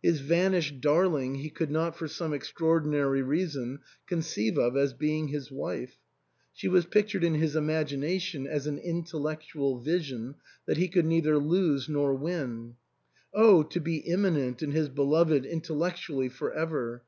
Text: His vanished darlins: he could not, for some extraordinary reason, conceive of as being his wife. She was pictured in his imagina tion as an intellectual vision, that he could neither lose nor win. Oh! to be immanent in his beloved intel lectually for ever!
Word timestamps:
His 0.00 0.20
vanished 0.20 0.80
darlins: 0.80 1.38
he 1.40 1.50
could 1.50 1.68
not, 1.72 1.96
for 1.96 2.06
some 2.06 2.32
extraordinary 2.32 3.20
reason, 3.20 3.80
conceive 4.06 4.56
of 4.56 4.76
as 4.76 4.92
being 4.94 5.26
his 5.26 5.50
wife. 5.50 5.98
She 6.52 6.68
was 6.68 6.86
pictured 6.86 7.24
in 7.24 7.34
his 7.34 7.56
imagina 7.56 8.20
tion 8.20 8.46
as 8.46 8.68
an 8.68 8.78
intellectual 8.78 9.80
vision, 9.80 10.36
that 10.66 10.76
he 10.76 10.86
could 10.86 11.06
neither 11.06 11.36
lose 11.36 11.88
nor 11.88 12.14
win. 12.14 12.76
Oh! 13.34 13.64
to 13.64 13.80
be 13.80 13.96
immanent 13.96 14.62
in 14.62 14.70
his 14.70 14.88
beloved 14.88 15.42
intel 15.42 15.76
lectually 15.78 16.30
for 16.30 16.52
ever! 16.52 17.02